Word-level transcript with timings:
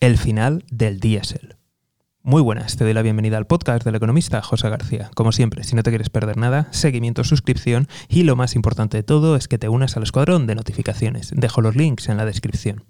el 0.00 0.18
final 0.18 0.64
del 0.70 1.00
diésel. 1.00 1.56
Muy 2.22 2.42
buenas, 2.42 2.76
te 2.76 2.84
doy 2.84 2.92
la 2.92 3.02
bienvenida 3.02 3.38
al 3.38 3.46
podcast 3.46 3.84
del 3.84 3.94
economista 3.94 4.42
José 4.42 4.68
García. 4.68 5.10
Como 5.14 5.32
siempre, 5.32 5.62
si 5.64 5.76
no 5.76 5.82
te 5.82 5.90
quieres 5.90 6.10
perder 6.10 6.36
nada, 6.36 6.68
seguimiento, 6.72 7.24
suscripción 7.24 7.88
y 8.08 8.24
lo 8.24 8.36
más 8.36 8.56
importante 8.56 8.96
de 8.96 9.02
todo 9.04 9.36
es 9.36 9.48
que 9.48 9.58
te 9.58 9.68
unas 9.68 9.96
al 9.96 10.02
escuadrón 10.02 10.46
de 10.46 10.56
notificaciones. 10.56 11.30
Dejo 11.34 11.60
los 11.60 11.76
links 11.76 12.08
en 12.08 12.16
la 12.16 12.24
descripción. 12.24 12.84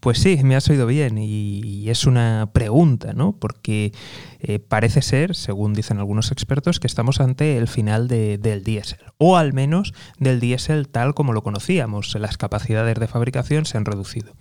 Pues 0.00 0.18
sí, 0.18 0.40
me 0.44 0.54
has 0.54 0.68
oído 0.68 0.86
bien 0.86 1.18
y 1.18 1.88
es 1.88 2.04
una 2.04 2.50
pregunta, 2.52 3.14
¿no? 3.14 3.32
Porque 3.32 3.92
eh, 4.40 4.58
parece 4.58 5.02
ser, 5.02 5.34
según 5.34 5.72
dicen 5.72 5.98
algunos 5.98 6.30
expertos, 6.30 6.78
que 6.78 6.86
estamos 6.86 7.20
ante 7.20 7.56
el 7.56 7.68
final 7.68 8.06
del 8.06 8.62
diésel, 8.64 9.00
o 9.18 9.36
al 9.36 9.52
menos 9.52 9.94
del 10.18 10.40
diésel 10.40 10.88
tal 10.88 11.14
como 11.14 11.32
lo 11.32 11.42
conocíamos. 11.42 12.14
Las 12.14 12.36
capacidades 12.36 12.98
de 12.98 13.08
fabricación 13.08 13.64
se 13.64 13.76
han 13.76 13.84
reducido. 13.84 14.34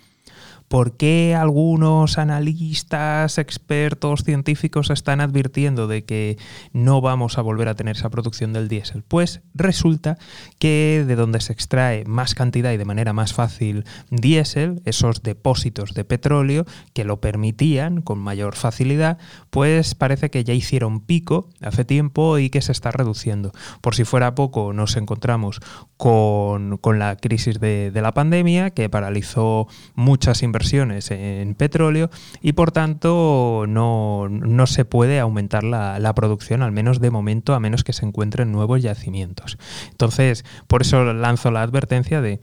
¿Por 0.68 0.98
qué 0.98 1.34
algunos 1.34 2.18
analistas, 2.18 3.38
expertos, 3.38 4.24
científicos 4.26 4.90
están 4.90 5.22
advirtiendo 5.22 5.88
de 5.88 6.04
que 6.04 6.38
no 6.74 7.00
vamos 7.00 7.38
a 7.38 7.42
volver 7.42 7.70
a 7.70 7.76
tener 7.76 7.96
esa 7.96 8.10
producción 8.10 8.52
del 8.52 8.68
diésel? 8.68 9.02
Pues 9.08 9.40
resulta 9.54 10.18
que 10.60 11.06
de 11.08 11.16
donde 11.16 11.40
se 11.40 11.54
extrae 11.54 12.04
más 12.04 12.36
cantidad 12.36 12.74
y 12.74 12.78
de 12.78 12.84
manera 12.84 13.14
más 13.14 13.34
fácil 13.34 13.86
diésel, 14.10 14.82
esos 14.84 15.24
depósitos 15.24 15.94
de 15.94 16.04
petróleo 16.04 16.66
que 16.94 17.06
lo 17.06 17.22
permitían 17.22 18.02
con 18.02 18.20
mayor 18.20 18.56
facilidad, 18.56 19.20
pues 19.50 19.96
parece 19.96 20.30
que 20.30 20.44
ya 20.44 20.54
hicieron 20.54 21.00
pico 21.00 21.48
hace 21.62 21.86
tiempo 21.86 22.40
y 22.40 22.50
que 22.50 22.62
se 22.62 22.74
está 22.74 22.92
reduciendo. 22.92 23.54
Por 23.80 23.96
si 23.96 24.04
fuera 24.04 24.36
poco, 24.36 24.74
nos 24.74 24.98
encontramos 24.98 25.62
con, 25.96 26.78
la 26.84 27.16
crisis 27.16 27.62
de, 27.62 27.90
de 27.92 28.02
la 28.02 28.14
pandemia 28.14 28.72
que 28.72 28.90
paralizó 28.90 29.68
muchas 29.96 30.44
inversiones 30.44 30.57
en 31.10 31.56
petróleo 31.56 32.10
y 32.42 32.54
por 32.54 32.72
tanto 32.72 33.66
no, 33.68 34.28
se 34.68 34.86
puede 34.86 35.20
aumentar 35.20 35.64
la, 35.64 36.00
la, 36.00 36.14
producción, 36.14 36.62
al 36.64 36.72
menos 36.72 37.00
de 37.00 37.12
momento, 37.12 37.54
a 37.54 37.60
menos 37.60 37.84
que 37.84 37.94
se 37.94 38.06
encuentren 38.06 38.52
nuevos 38.52 38.82
yacimientos. 38.82 39.58
Entonces, 39.92 40.46
por 40.68 40.82
eso 40.82 41.14
lanzo 41.14 41.52
la 41.52 41.62
advertencia 41.62 42.22
de 42.22 42.40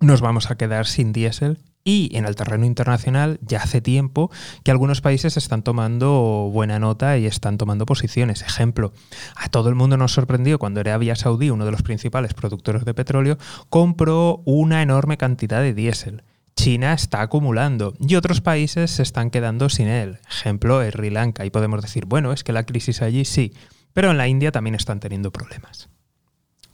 nos 0.00 0.20
vamos 0.20 0.50
a 0.50 0.56
quedar 0.56 0.86
sin 0.86 1.12
diésel 1.12 1.58
y 1.84 2.10
en 2.16 2.26
el 2.26 2.36
terreno 2.36 2.64
internacional 2.64 3.38
ya 3.42 3.62
hace 3.62 3.80
tiempo 3.80 4.30
que 4.62 4.70
algunos 4.70 5.00
países 5.00 5.36
están 5.36 5.62
tomando 5.62 6.50
buena 6.52 6.78
nota 6.78 7.18
y 7.18 7.26
están 7.26 7.58
tomando 7.58 7.86
posiciones. 7.86 8.42
Ejemplo, 8.42 8.92
a 9.36 9.48
todo 9.48 9.68
el 9.68 9.74
mundo 9.74 9.96
nos 9.96 10.12
sorprendió 10.12 10.58
cuando 10.58 10.80
Arabia 10.80 11.16
Saudí, 11.16 11.50
uno 11.50 11.64
de 11.64 11.72
los 11.72 11.82
principales 11.82 12.34
productores 12.34 12.84
de 12.84 12.94
petróleo, 12.94 13.38
compró 13.68 14.42
una 14.44 14.82
enorme 14.82 15.16
cantidad 15.16 15.60
de 15.60 15.74
diésel. 15.74 16.22
China 16.62 16.92
está 16.92 17.22
acumulando 17.22 17.92
y 17.98 18.14
otros 18.14 18.40
países 18.40 18.92
se 18.92 19.02
están 19.02 19.30
quedando 19.30 19.68
sin 19.68 19.88
él. 19.88 20.20
Ejemplo, 20.30 20.80
Sri 20.88 21.10
Lanka. 21.10 21.44
Y 21.44 21.50
podemos 21.50 21.82
decir, 21.82 22.06
bueno, 22.06 22.32
es 22.32 22.44
que 22.44 22.52
la 22.52 22.64
crisis 22.64 23.02
allí 23.02 23.24
sí, 23.24 23.52
pero 23.92 24.12
en 24.12 24.16
la 24.16 24.28
India 24.28 24.52
también 24.52 24.76
están 24.76 25.00
teniendo 25.00 25.32
problemas. 25.32 25.88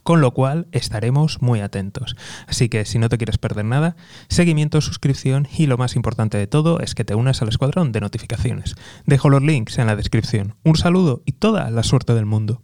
Con 0.03 0.21
lo 0.21 0.31
cual 0.35 0.67
estaremos 0.73 1.41
muy 1.41 1.61
atentos. 1.61 2.15
Así 2.45 2.69
que 2.69 2.85
si 2.85 2.99
no 2.99 3.09
te 3.09 3.17
quieres 3.17 3.39
perder 3.39 3.65
nada, 3.65 3.95
seguimiento, 4.27 4.79
suscripción 4.79 5.47
y 5.57 5.65
lo 5.65 5.79
más 5.79 5.95
importante 5.95 6.37
de 6.37 6.45
todo 6.45 6.81
es 6.81 6.93
que 6.93 7.03
te 7.03 7.15
unas 7.15 7.41
al 7.41 7.49
escuadrón 7.49 7.91
de 7.91 8.01
notificaciones. 8.01 8.75
Dejo 9.07 9.31
los 9.31 9.41
links 9.41 9.79
en 9.79 9.87
la 9.87 9.95
descripción. 9.95 10.53
Un 10.63 10.75
saludo 10.75 11.23
y 11.25 11.31
toda 11.31 11.71
la 11.71 11.81
suerte 11.81 12.13
del 12.13 12.27
mundo. 12.27 12.61